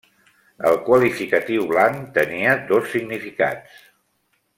[0.69, 3.85] El qualificatiu blanc tenia dos significats.